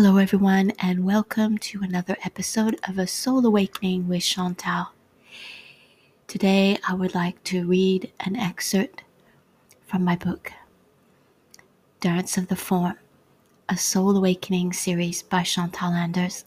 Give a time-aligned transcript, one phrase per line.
[0.00, 4.92] Hello, everyone, and welcome to another episode of A Soul Awakening with Chantal.
[6.28, 9.02] Today, I would like to read an excerpt
[9.86, 10.52] from my book,
[11.98, 12.94] Dance of the Form,
[13.68, 16.44] a Soul Awakening series by Chantal Anders.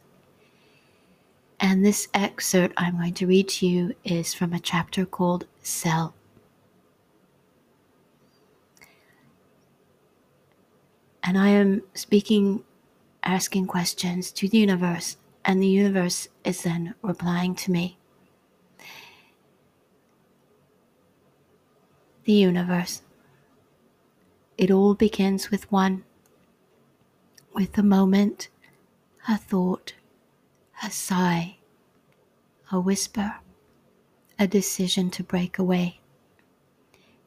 [1.59, 6.13] And this excerpt I'm going to read to you is from a chapter called Cell.
[11.21, 12.63] And I am speaking
[13.23, 17.97] asking questions to the universe, and the universe is then replying to me.
[22.25, 23.01] The universe.
[24.57, 26.03] It all begins with one,
[27.53, 28.49] with a moment,
[29.27, 29.93] a thought,
[30.83, 31.57] a sigh,
[32.71, 33.35] a whisper,
[34.37, 35.99] a decision to break away.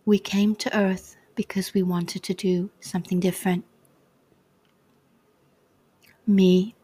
[0.04, 3.64] We came to Earth because we wanted to do something different
[6.26, 6.74] me.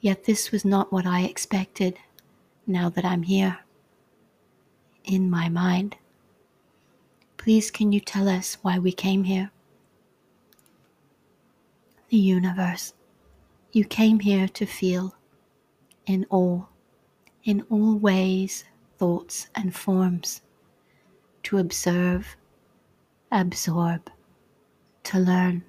[0.00, 1.98] Yet this was not what I expected
[2.66, 3.58] now that I'm here.
[5.04, 5.96] In my mind.
[7.36, 9.50] Please, can you tell us why we came here?
[12.10, 12.92] The universe.
[13.72, 15.14] You came here to feel
[16.06, 16.68] in all,
[17.44, 18.64] in all ways,
[18.98, 20.42] thoughts, and forms,
[21.44, 22.36] to observe,
[23.30, 24.10] absorb,
[25.04, 25.64] to learn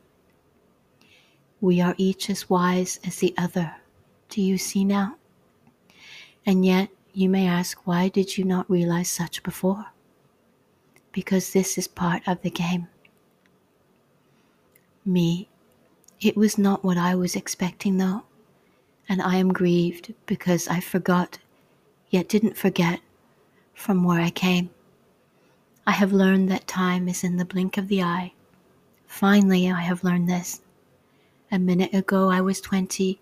[1.62, 3.76] we are each as wise as the other.
[4.30, 5.16] Do you see now?
[6.46, 9.86] And yet, you may ask, why did you not realize such before?
[11.12, 12.88] Because this is part of the game.
[15.06, 15.48] Me,
[16.20, 18.24] it was not what I was expecting, though,
[19.08, 21.38] and I am grieved because I forgot,
[22.10, 23.02] yet didn't forget,
[23.74, 24.70] from where I came.
[25.86, 28.34] I have learned that time is in the blink of the eye.
[29.06, 30.62] Finally, I have learned this.
[31.54, 33.20] A minute ago I was 20,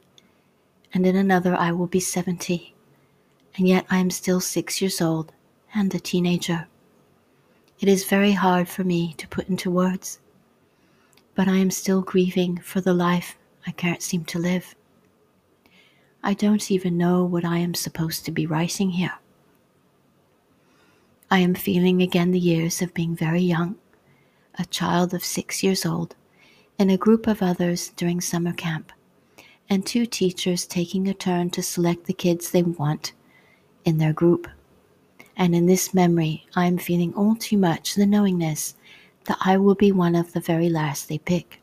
[0.93, 2.75] and in another I will be 70,
[3.55, 5.31] and yet I am still six years old
[5.73, 6.67] and a teenager.
[7.79, 10.19] It is very hard for me to put into words,
[11.33, 13.35] but I am still grieving for the life
[13.65, 14.75] I can't seem to live.
[16.21, 19.15] I don't even know what I am supposed to be writing here.
[21.31, 23.77] I am feeling again the years of being very young,
[24.59, 26.15] a child of six years old,
[26.79, 28.93] and a group of others during summer camp,
[29.69, 33.11] and two teachers taking a turn to select the kids they want
[33.83, 34.47] in their group.
[35.35, 38.75] And in this memory, I am feeling all too much the knowingness
[39.25, 41.61] that I will be one of the very last they pick.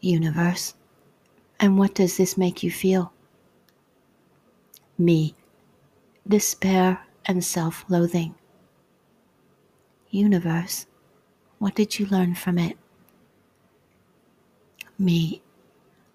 [0.00, 0.74] Universe,
[1.60, 3.12] and what does this make you feel?
[4.98, 5.34] Me,
[6.26, 8.34] despair and self loathing.
[10.10, 10.86] Universe,
[11.58, 12.76] what did you learn from it?
[14.98, 15.42] Me.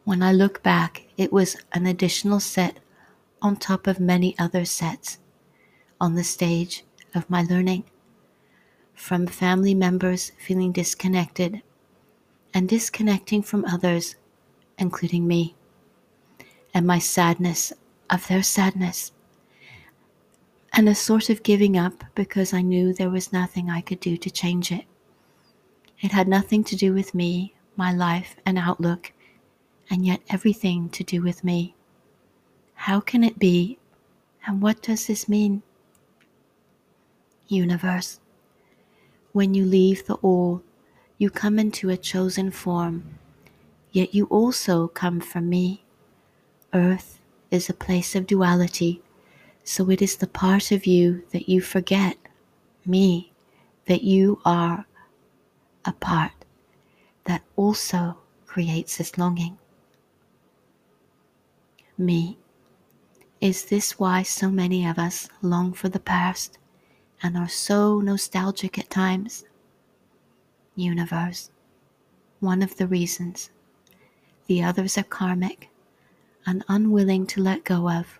[0.03, 2.79] When I look back, it was an additional set
[3.41, 5.19] on top of many other sets
[5.99, 6.83] on the stage
[7.15, 7.85] of my learning.
[8.93, 11.61] From family members feeling disconnected
[12.53, 14.15] and disconnecting from others,
[14.77, 15.55] including me,
[16.73, 17.73] and my sadness
[18.09, 19.11] of their sadness,
[20.73, 24.17] and a sort of giving up because I knew there was nothing I could do
[24.17, 24.85] to change it.
[26.01, 29.11] It had nothing to do with me my life and outlook,
[29.89, 31.75] and yet everything to do with me.
[32.75, 33.79] How can it be?
[34.45, 35.63] And what does this mean?
[37.47, 38.19] Universe,
[39.31, 40.61] when you leave the all,
[41.17, 43.19] you come into a chosen form,
[43.91, 45.83] yet you also come from me.
[46.73, 47.19] Earth
[47.51, 49.01] is a place of duality,
[49.63, 52.17] so it is the part of you that you forget,
[52.85, 53.31] me,
[53.85, 54.85] that you are
[55.85, 56.42] a part
[57.25, 59.57] that also creates this longing.
[61.97, 62.37] Me.
[63.39, 66.57] Is this why so many of us long for the past
[67.21, 69.45] and are so nostalgic at times?
[70.75, 71.51] Universe.
[72.39, 73.51] One of the reasons.
[74.47, 75.69] The others are karmic
[76.45, 78.19] and unwilling to let go of,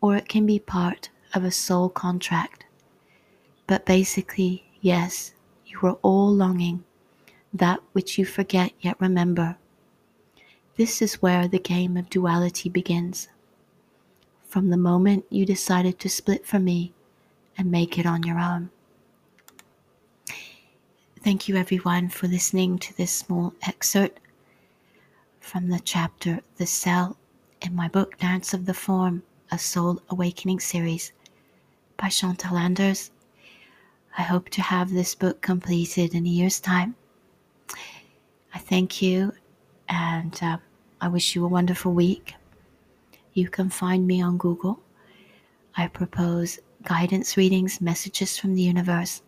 [0.00, 2.64] or it can be part of a soul contract.
[3.66, 5.34] But basically, yes,
[5.66, 6.84] you are all longing
[7.52, 9.56] that which you forget yet remember.
[10.76, 13.28] This is where the game of duality begins.
[14.46, 16.92] From the moment you decided to split from me
[17.56, 18.70] and make it on your own.
[21.24, 24.20] Thank you, everyone, for listening to this small excerpt
[25.40, 27.16] from the chapter The Cell
[27.60, 31.12] in my book Dance of the Form, a Soul Awakening series
[31.96, 33.10] by Chantal Anders.
[34.16, 36.94] I hope to have this book completed in a year's time.
[38.54, 39.32] I thank you
[39.88, 40.58] and uh,
[41.00, 42.34] I wish you a wonderful week.
[43.34, 44.80] You can find me on Google.
[45.76, 49.22] I propose guidance readings, messages from the universe,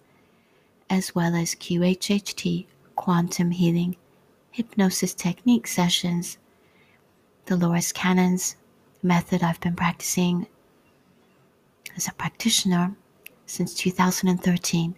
[0.88, 3.96] as well as QHHT, quantum healing,
[4.50, 6.38] hypnosis technique sessions,
[7.46, 8.56] Dolores Cannon's
[9.02, 10.46] method I've been practicing
[11.96, 12.94] as a practitioner
[13.46, 14.94] since 2013.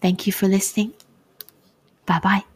[0.00, 0.94] Thank you for listening.
[2.06, 2.49] Bye bye.